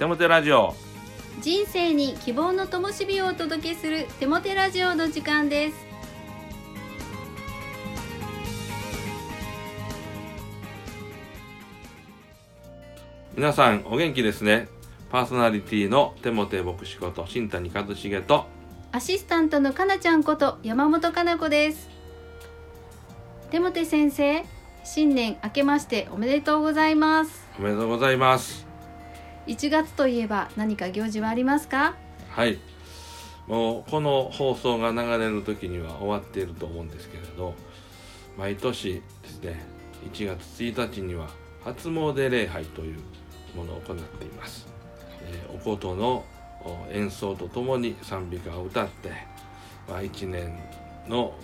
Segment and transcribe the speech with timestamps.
[0.00, 0.74] テモテラジオ。
[1.42, 5.76] 人生に希望の灯火をお届けするテモテラジオの時間です。
[13.36, 14.68] 皆さんお元気ですね。
[15.10, 18.46] パーソナリティのテモテ牧師こと新谷一茂と。
[18.92, 21.90] アシスタントのかなちゃんこと山本かな子です。
[23.50, 24.46] テモテ先生
[24.82, 27.46] 新年明けましておめでとうございます。
[27.58, 28.69] おめでとうございます
[29.46, 31.94] 1月といえば何か行事はありますか？
[32.30, 32.58] はい。
[33.46, 37.54] もうこの放送が流れる時には終わっていると思うんですけれど
[38.38, 39.64] 毎年ですね
[40.12, 41.28] 1月1日には
[41.64, 42.98] 初詣礼拝という
[43.56, 44.68] ものを行っています、
[45.22, 46.24] えーお琴の
[46.62, 49.10] お演奏とともに賛美歌を歌って、
[49.88, 50.56] まあ、1年
[51.08, 51.34] の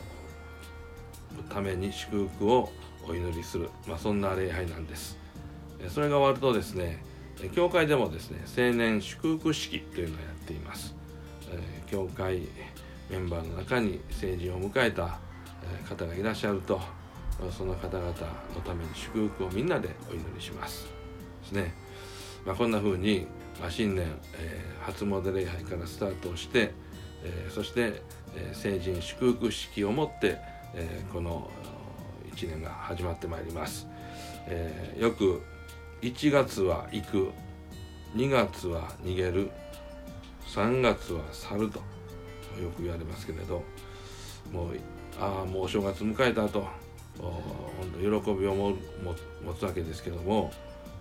[1.49, 2.71] ために祝福を
[3.09, 5.19] お祈りする、まあ、そんな礼拝なんです。
[5.81, 7.03] えそれが終わるとですね
[7.55, 10.95] 教会でもですね青年祝福式というのをやっています。
[11.51, 12.43] えー教会
[13.09, 15.21] メンバーの中に成人を迎えた
[15.63, 16.79] え方がいらっしゃると
[17.41, 18.13] まあその方々の
[18.65, 20.87] ために祝福をみんなでお祈りします。
[21.43, 21.75] ですね、
[22.45, 23.29] まあ、こんな風に、
[23.61, 24.07] まあ、新年、
[24.39, 26.73] えー初詣礼拝からスタートをして、
[27.23, 28.03] えーそして、
[28.35, 30.39] えー成人祝福式をもって、
[30.75, 31.49] えーこの
[32.35, 33.87] 1年が始まってまいります、
[34.49, 35.43] えーよく
[36.03, 37.31] 1月は行く。
[38.15, 39.51] 2月は逃げる。
[40.47, 41.79] 3月は去ると。
[42.61, 43.63] よく言われますけれど。
[44.53, 44.77] もう
[45.19, 46.67] ああもうお正月迎えたと。
[47.19, 48.77] お本当喜びをもも
[49.45, 50.53] 持つわけですけども。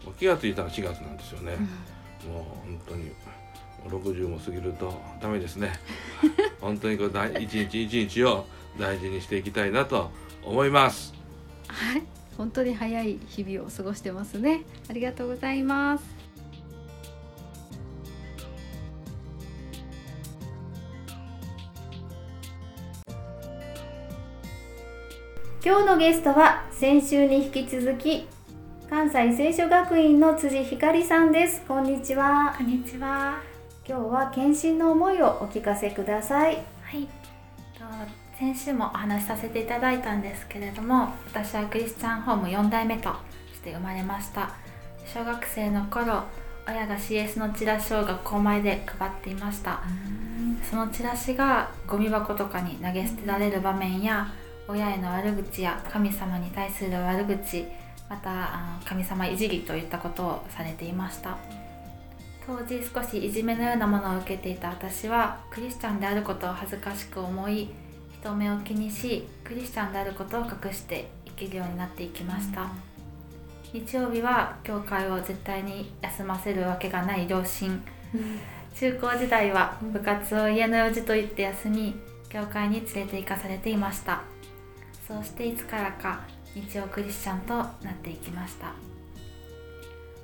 [0.05, 1.55] もう気がついたら4月なんですよね、
[2.27, 3.11] もう本当にも
[3.88, 5.73] う60も過ぎるとダメですね。
[6.61, 8.45] 本当にこう大一日一日を
[8.79, 10.11] 大事にしていきたいなと
[10.43, 11.13] 思います。
[11.67, 14.64] はい本当に早い日々を過ごしてますね。
[14.89, 16.03] ありがとうございます。
[25.63, 28.28] 今日のゲストは先週に引き続き
[28.88, 31.63] 関西聖書学院の辻ひかりさんです。
[31.67, 32.53] こんにちは。
[32.56, 33.41] こんにちは。
[33.88, 36.63] 今日は献身の思いをお聞かせください。
[36.84, 37.07] はい。
[38.35, 43.09] と先週もお話しさせていただいたんですけれども、私はクリスチャンホーム4代目と
[43.53, 44.51] して生まれました。
[45.06, 46.23] 小学生の頃、
[46.68, 49.81] 親が CS のチラシを学校前で配っていました。
[50.69, 54.28] そのチラシがゴミ箱とかに投げ捨てられる場面や、
[54.67, 57.66] 親への悪口や神様に対する悪口、
[58.09, 61.38] また神様いじりといったことをされていました。
[62.46, 67.69] 当時少しいじめのようなものを受けていた私はクリスチャンであることを恥ずかしく思い
[68.25, 72.72] 人目を気にしクリスチャンであることを隠して生きるようになっていきました、
[73.72, 77.80] 日曜日は教会を絶対に休ませるわけがない両親。
[78.74, 81.96] 中高時代は部活を家の用事と言って休み
[82.28, 84.24] 教会に連れて行かされていました。
[85.08, 86.22] そうしていつからか
[86.56, 88.74] 日曜クリスチャンとなっていきました。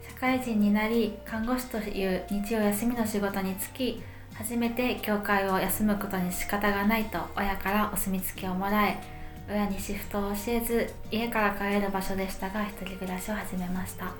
[0.10, 4.02] 社会人になり看護師という日曜休みの仕事に就き
[4.42, 9.00] 初めて教会を休むことに仕方がないと親からお墨付きをもらえ
[9.48, 14.12] 親にシフトを教えず家から帰る場所でしたが一人暮らしを始めました。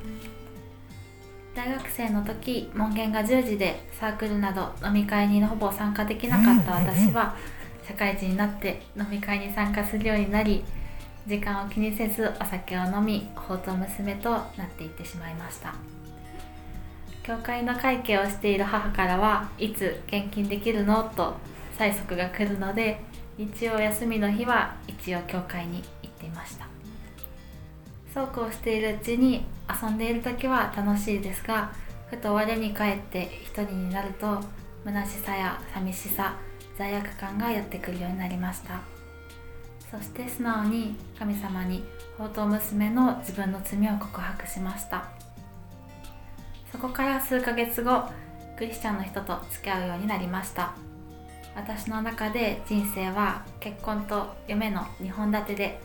[1.56, 7.36] 大学生の時門限が10時でサークルなど飲み会にほぼ参加できなかった私は
[7.86, 10.64] 社会人になって飲み会に参加するようになり
[11.28, 15.74] 時間を気にせずお酒を飲み放蕩娘となっていってしまいました
[17.24, 21.36] 教会の会計をしている母からはいつ献金できるのと
[21.78, 23.00] 催促が来るので
[23.38, 26.68] 日曜休みの日は一応教会に行っていました。
[28.14, 31.72] そうこうしているうちに遊んでいる時は楽しいですが
[32.10, 34.42] ふと我に返って一人になると
[34.84, 36.36] 虚しさや寂しさ
[36.78, 38.82] 罪悪感がやってくるようになりました。
[39.90, 41.84] そして素直に神様に
[42.18, 45.21] 放蕩娘の自分の罪を告白しました。
[46.72, 48.04] そこから数ヶ月後
[48.58, 50.74] クリスチャンの人と付き合うようになりました。
[51.56, 55.82] 私の中で人生は結婚と夢の2本立てで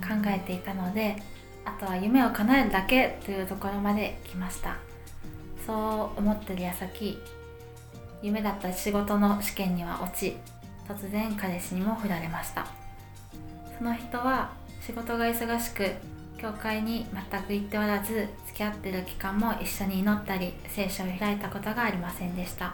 [0.00, 1.16] 考えていたので
[1.64, 4.76] あとは夢を叶えるだけというところまで来ました。
[5.66, 7.18] そう思ってる矢先
[8.22, 10.36] 夢だった仕事の試験には落ち
[10.88, 12.66] 突然彼氏にも振られました。
[13.76, 15.90] その人は仕事が忙しく
[16.40, 22.72] 教会に全く行っておらず付き合ってる期間も一緒に祈ったり聖書を開いたことがありませんでした。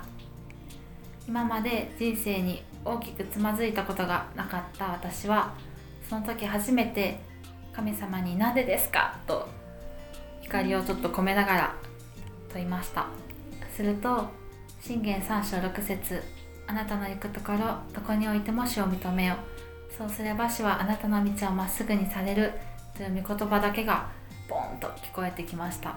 [1.27, 5.53] 今まで人生に大きくつまずいたことがなかった私は
[6.09, 7.19] その時初めて
[7.73, 9.49] 神様に「なんですか?」と
[10.45, 11.75] 怒りをちょっと込めながら
[12.53, 13.07] 問いました。
[13.75, 14.31] すると
[14.81, 16.23] 信玄三章六節
[16.69, 17.59] あなたの行くところ
[17.93, 19.35] どこにおいても死を認めよ
[19.99, 22.53] そうすれば死はあなたの道をまっすぐにされる。
[22.97, 24.09] という御言葉だけが
[24.49, 25.97] ボンと聞こえてきました。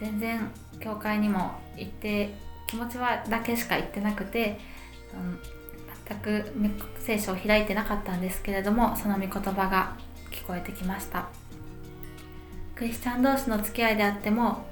[0.00, 0.50] 全然
[0.80, 2.34] 教会にも行って
[2.66, 4.58] 気持ちはだけしか言ってなくて、
[5.14, 5.38] うん、
[6.08, 6.52] 全く
[6.98, 9.96] 聖書を開いてなかったんですけれどもその御言葉が
[10.30, 11.28] 聞こえてきました。
[12.74, 14.66] クリスチャン同士の付き合いであっても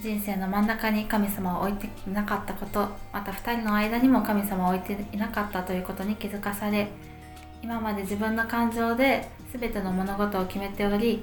[0.00, 6.88] 人生の真ん中に神様を置いていなかったことまた2人の間にも神様を置いていなかったということに気づかされ
[7.62, 11.22] 今まで自分の感情で全ての物事を決めており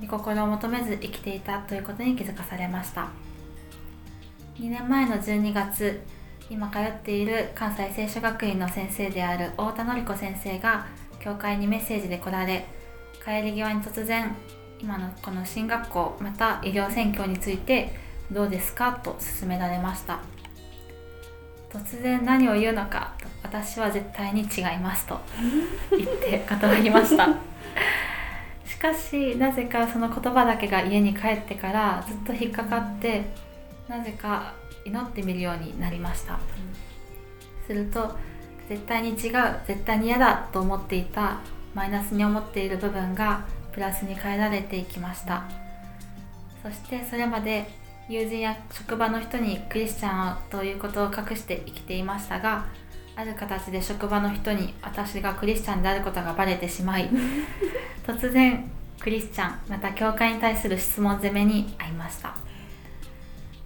[0.00, 3.08] 御心を求めず生きていたということに気づかされました。
[4.58, 6.00] 2年前の12月
[6.50, 10.86] 今通っている関西聖書学院の先生である太田典子先生が
[11.20, 12.66] 教会にメッセージで来られ
[13.24, 14.34] 帰り際に突然
[14.80, 17.94] 今のこの進学校また医療選挙について
[18.30, 20.39] どうですかと勧められました。
[21.72, 25.20] 突然何を言うのかと私は絶対に違いますと
[25.90, 27.28] 言って断りました。
[28.66, 33.24] しかしなぜかその言葉だけが家に帰ってからずっと引っかかって
[33.88, 36.38] なぜか祈ってみるようになりました、
[37.66, 38.16] すると
[38.68, 39.16] 絶対に違う
[39.66, 41.40] 絶対に嫌だと思っていた
[41.74, 45.44] マイナスに思っている部分がプラスに変えられていきました。
[46.62, 47.68] そしてそれまで
[48.10, 52.66] 友人や職場の人にクリスチャンということを隠して生きていましたが
[53.14, 57.08] ある形で職場の人に私がクリスチャンであることがバレてしまい
[58.04, 58.68] 突然
[58.98, 62.34] クリスチャンまた教会に対する質問攻めに遭いました。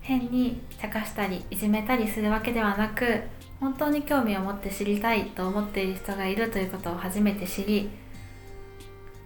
[0.02, 3.22] 変に茶化したりいじめたりするわけではなく
[3.58, 7.88] 本当に興味を持って知りたいと思っている人がいるということを初めて知り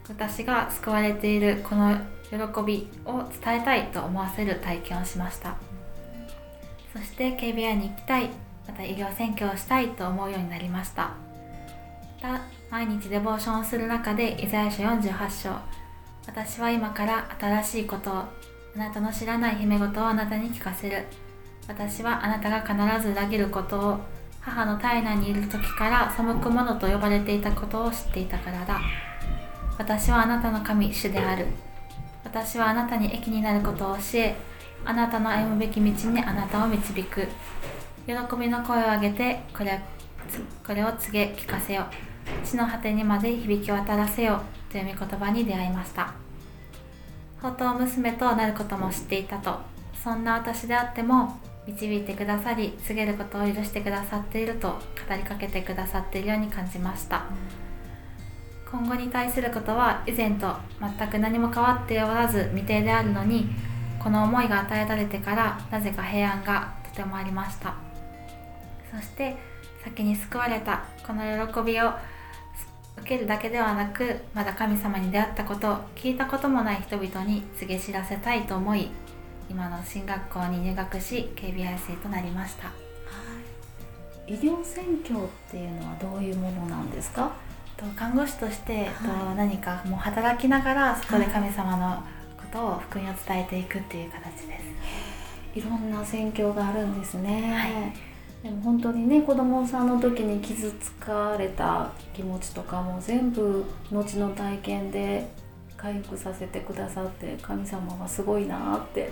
[0.08, 1.96] 私が救われているこの
[2.30, 5.56] 喜びを伝えたいと思わせる体験をしました。
[6.92, 8.30] そして KBI に行きたい
[8.66, 11.10] また医療選挙をしたいと思うようになりました。
[12.22, 12.40] また
[12.70, 15.56] 毎日デボーションをする中でイザヤ書48章
[16.26, 18.28] 私は今から新しいことをあ
[18.76, 21.04] なたの知らない姫事をあなたに聞かせる。
[21.66, 23.98] 私はあなたが必ず裏切ることを
[24.40, 28.80] 母の体内にいる時から背く者と呼ばれていたことを知っていたからだ。
[29.78, 31.46] 私はあなたの神主である。
[32.24, 34.36] 私はあなたに益になることを教え
[34.84, 37.26] あなたの歩むべき道にあなたを導く。
[38.06, 39.80] 喜びの声を上げてこれ
[40.66, 41.86] これを告げ聞かせよ
[42.44, 46.12] 地の果てにまで響き渡らせよという御言葉に出会いました。
[47.40, 49.58] 宝刀娘となることも知っていたと。
[50.02, 54.78] そんな私であっても導いてくださり告げることを許してくださっていると語
[55.14, 57.24] りかけてくださっているように感じました、
[58.70, 63.48] 今後に対することは以前と全く何も変わっておらず未定であるのに
[63.98, 67.74] この思いが与えられてからなぜか平安がとてもありました。
[68.94, 69.36] そして
[69.84, 71.92] 先に救われたこの喜びを
[72.98, 78.90] 受けるだけではなくまだ神様に出会ったこと聞いたこともない人々に告げ知らせたいと思い
[79.48, 82.72] 今の進学校に入学し KBI 生となりました、は
[84.26, 87.32] い、医療選挙っていうのはどういうものなんですか？
[87.78, 92.02] と看護師として、と何かもう働きながらそこで神様の
[92.36, 95.58] ことを福音を伝えていくっていう形です。
[95.58, 97.54] いろんな宣教があるんですね。
[97.54, 98.42] はい。
[98.42, 105.28] でも本当にね子供さんの時に傷つかれた気持ちとかも全部後の体験で
[105.76, 109.10] 回復させてくださって神様はすごいなって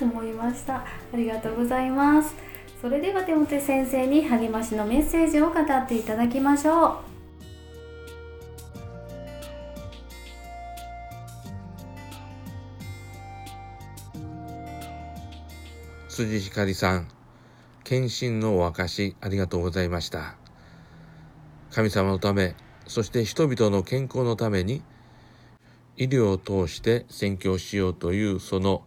[0.00, 0.76] 思いました。
[0.76, 2.34] ありがとうございます。
[2.80, 7.07] それでは手モ先生に励ましのメッセージを語っていただきましょう
[16.18, 17.06] 辻ひかりさん、
[17.84, 20.34] 献身のお証ありがとうございました。
[21.70, 22.56] 神様のため、
[22.88, 24.82] そして人々の健康のために、
[25.96, 28.82] 医療を通して宣教しようというその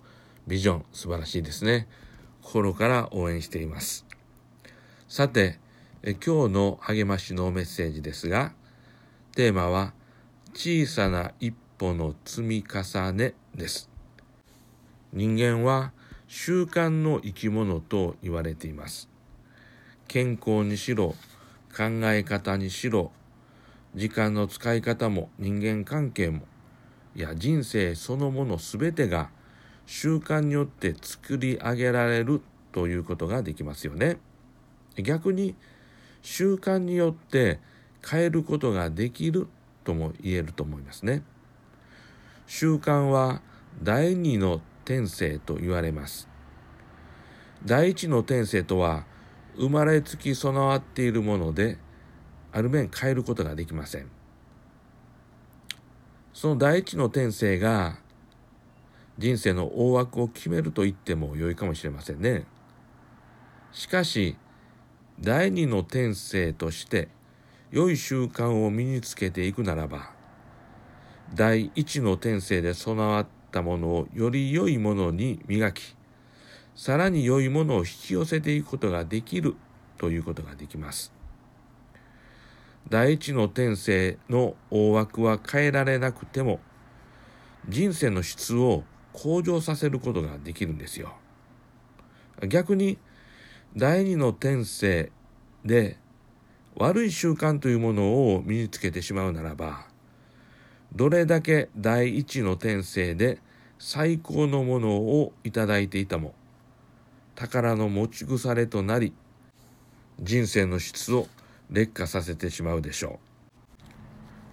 [0.46, 1.88] ビジョン、素晴らしいですね。
[2.42, 4.06] 心から応援しています。
[5.08, 5.58] さて、
[6.04, 8.52] 今日の励ましのメッセージですが、
[9.38, 9.94] テーマは、
[10.54, 13.90] 小さな一歩の積み重ねです。
[15.14, 15.94] 人間は
[16.34, 19.10] 習慣の生き物と言われています。
[20.08, 21.14] 健康にしろ、
[21.76, 23.12] 考え方にしろ、
[23.96, 26.44] 時間の使い方も人間関係も、
[27.18, 29.30] いや人生そのもの全てが
[29.86, 34.18] 習慣によって作り上げられるということができますよね。
[34.96, 35.54] 逆に
[36.22, 37.60] 習慣によって
[38.10, 39.50] 変えることができる
[39.84, 41.24] とも言えると思いますね。
[42.48, 43.42] 習慣は
[43.84, 46.32] 第二の天性と言われます。
[47.64, 49.06] 第一の転生とは
[49.56, 51.78] 生まれつき備わっているもので
[52.52, 54.08] ある面変えることができません
[56.34, 57.98] その第一の転生が
[59.18, 62.46] 人生の大枠を決めると言っても良いかもしれませんね
[63.72, 64.38] しかし
[65.20, 67.10] 第二の転生として
[67.70, 70.12] 良い習慣を身につけていくならば
[71.36, 75.96] 第一の転生で備わったものをより良いものに磨き
[76.76, 79.56] さらに良いものを引き寄せていくことができる
[79.98, 81.14] ということができます。
[82.90, 86.60] 第一の転生の大枠は変えられなくても
[87.70, 91.14] 人生の質を向上させることができるんですよ。
[92.48, 92.98] 逆に
[93.78, 95.12] 第二の転生
[95.64, 95.98] で
[96.76, 99.91] 悪い習慣というものを身につけてしまうならば
[100.94, 103.40] どれだけ第一の転生で
[103.80, 106.34] 最高のものをいただいていたも。
[107.36, 109.14] 宝の持ち腐れとなり
[110.20, 111.28] 人生の質を
[111.72, 113.20] 劣化させてしまうでしょ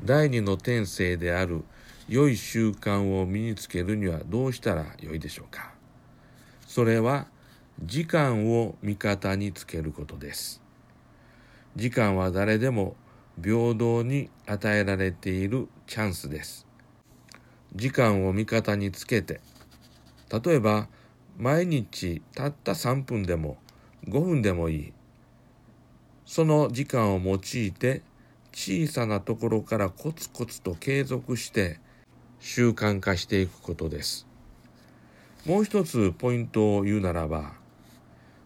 [0.02, 0.06] う。
[0.06, 1.64] 第二の転生である
[2.08, 5.72] 良い習慣を身につけるにはどうしたらよいでしょうか。
[6.66, 7.26] それは
[7.82, 10.62] 時間を味方につけることです。
[11.76, 12.96] 時間は誰でも
[13.42, 16.66] 平等に与えられているチャンスです。
[17.74, 19.40] 時間を味方につけて。
[20.30, 20.88] 例えば
[21.38, 23.58] 毎日たった3分でも
[24.08, 24.92] 5分でもいい。
[26.26, 28.02] その時間を用いて
[28.52, 31.78] 小さなところからコツコツと継続して
[32.40, 34.26] 習慣化していくことです。
[35.46, 37.52] もう一つポイントを言うならば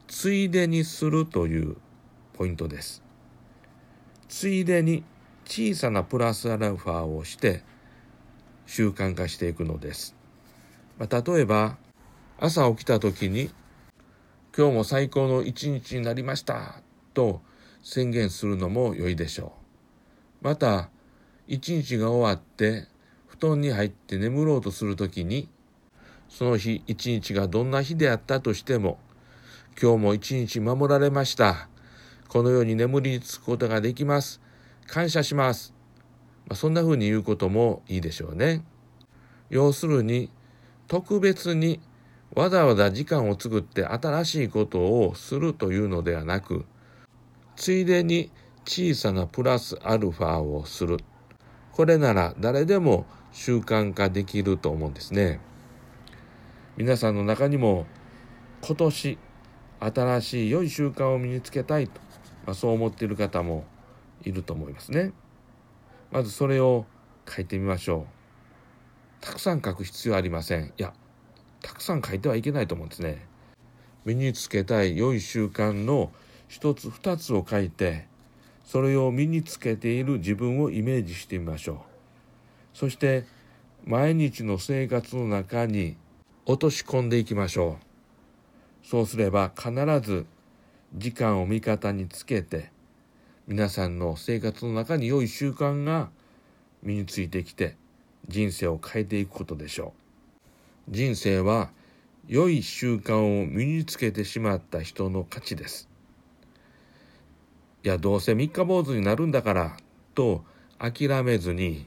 [0.07, 1.77] ついでにするという
[2.35, 3.03] ポイントです。
[4.35, 5.05] ついでに
[5.45, 7.63] 小さなプラスアルファをして
[8.65, 10.17] 習慣化していくのです。
[10.99, 11.77] まあ、例えば
[12.39, 13.51] 朝起きた時に
[14.57, 16.81] 今日も最高の一日になりました
[17.13, 17.43] と
[17.83, 19.53] 宣言するのも良いでしょ
[20.41, 20.47] う。
[20.47, 20.89] また
[21.47, 22.89] 一日が終わって
[23.27, 25.51] 布団に入って眠ろうとする時に
[26.31, 28.99] その日一日がどんな日であったとしても
[29.81, 31.69] 今日も一日守られました。
[32.33, 34.41] このように眠りにつくことができます。
[34.87, 35.75] 感謝します。
[36.49, 38.65] まあ、そんな風に言うこともいいでしょうね。
[39.51, 40.31] 要するに、
[40.89, 41.79] 特別に
[42.35, 46.65] わざわざ時間を作って新しいことをするというのではなく、
[47.55, 48.31] ついでに
[48.65, 50.97] 小さなプラスアルファをする。
[51.73, 55.39] これなら誰でも習慣化できると思うんですね。
[56.79, 57.85] 皆さんの中にも
[58.63, 59.19] 今年
[59.81, 62.01] 新しい良い習慣を身につけたいと
[62.47, 63.65] まあ、そう思っている方も
[64.25, 65.13] いると思いますね。
[66.11, 66.87] まずそれを
[67.29, 68.07] 書いてみましょ
[69.21, 69.25] う。
[69.25, 70.67] たくさん書く必要ありません。
[70.67, 70.93] いや、
[71.63, 73.27] たくさん書いてはいけないと思うんですね。
[74.05, 76.11] 身につけたい良い習慣の
[76.49, 78.07] 一つ二つを書いて、
[78.65, 81.77] それを身につけている自分をイメージしてみましょう。
[82.75, 83.25] そして
[83.85, 85.97] 毎日の生活の中に
[86.47, 87.79] 落とし込んでいきましょ
[88.85, 88.87] う。
[88.87, 89.71] そうすれば必
[90.01, 90.27] ず
[90.95, 92.71] 時間を味方につけて
[93.47, 96.11] 皆さんの生活の中に良い習慣が
[96.83, 97.77] 身についてきて
[98.29, 99.95] 人生を変えていくことでしょ
[100.89, 100.91] う。
[100.91, 101.71] 人生は
[102.29, 105.89] 良い習慣を身につけてしまった人の価値です。
[107.85, 109.77] いやどうせ三日坊主になるんだから
[110.15, 110.45] と
[110.79, 111.87] 諦めずに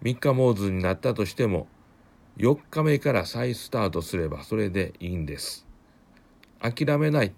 [0.00, 1.66] 三日坊主になったとしても
[2.38, 5.66] 4日目から再スタートすればそれでいいんです。
[6.60, 7.32] 諦めない。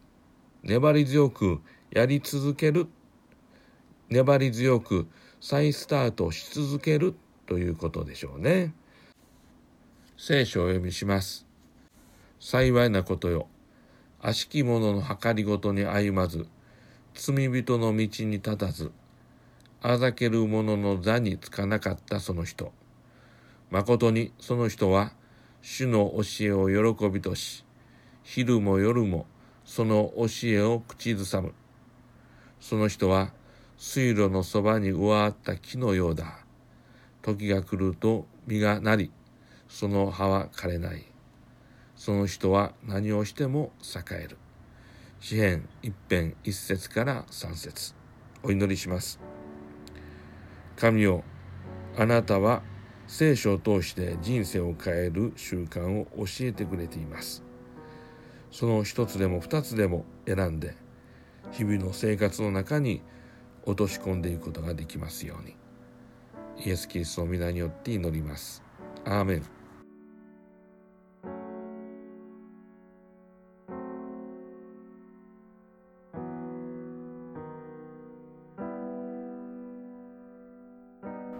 [0.62, 2.86] 粘り強くやり続ける。
[4.08, 5.08] 粘り強く
[5.40, 7.14] 再スタートし続ける
[7.46, 8.74] ということでしょうね。
[10.18, 11.46] 聖書を読みします。
[12.38, 13.48] 幸いなことよ。
[14.20, 16.46] 悪しき者の計りごとに歩まず
[17.14, 18.92] 罪人の道に立たず
[19.80, 22.72] あざける者の座につかなかったその人。
[23.70, 25.12] 誠にその人は
[25.62, 27.64] 主の教えを喜びとし
[28.24, 29.26] 昼も夜も
[29.70, 31.54] その教えを口ずさむ。
[32.58, 33.30] その人は
[33.78, 36.40] 水路のそばに植わった木のようだ。
[37.22, 39.12] 時が来ると実がなり、
[39.68, 41.04] その葉は枯れない。
[41.94, 44.38] その人は何をしても栄える。
[45.20, 47.94] 詩編一編一節から三節。
[48.42, 49.20] お祈りします。
[50.74, 51.22] 神よ、
[51.96, 52.62] あなたは
[53.06, 57.44] 聖書を通して人生を変える習慣を教えてくれています。
[58.50, 60.74] その一つでも二つでも選んで
[61.52, 63.02] 日々の生活の中に
[63.64, 65.56] 落とし込んでいくことができますように。
[66.64, 68.62] イエス・キリストの皆によって祈ります。
[69.04, 69.44] アーメン。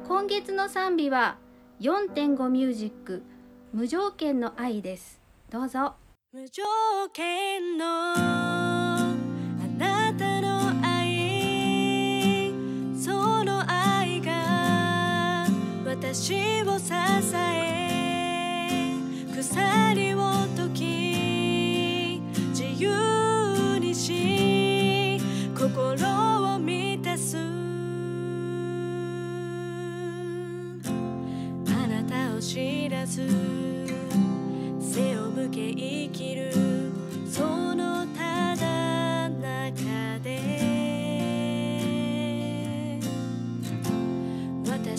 [0.07, 1.39] 今月の賛美は
[1.81, 3.23] 4.5ミュージック
[3.73, 5.21] 無条件の愛です。
[5.51, 6.00] どうぞ。
[6.33, 7.11] Mas eu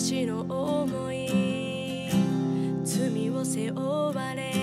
[0.04, 1.28] 私の思い。
[2.82, 4.61] 罪を背負われ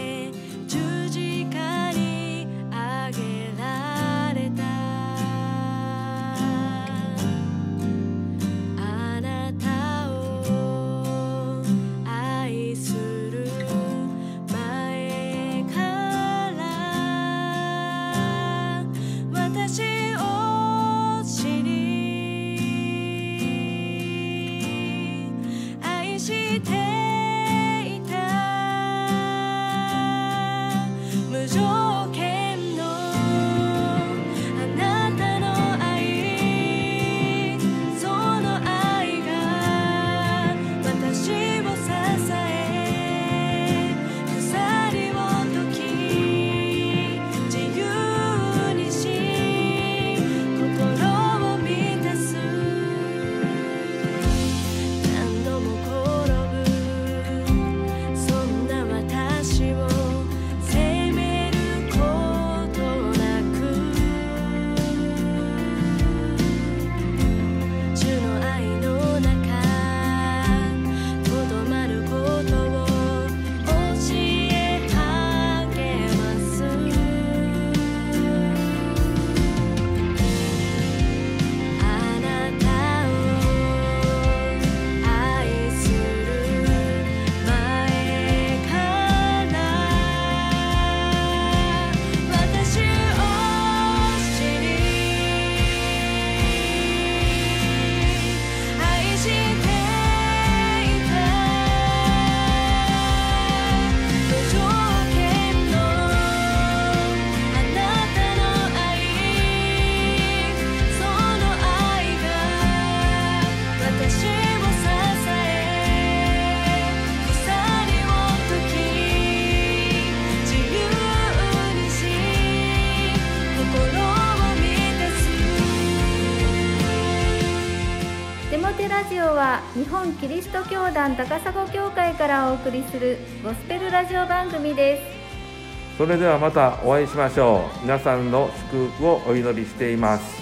[130.40, 135.98] リスト教団高砂教会からお送りするゴスペルラジオ番組です。
[135.98, 137.82] それではまたお会いしましょう。
[137.82, 140.42] 皆さんの祝福をお祈りしています。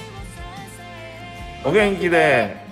[1.65, 2.66] お元気で。